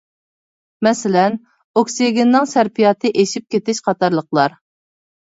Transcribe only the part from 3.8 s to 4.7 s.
قاتارلىقلار.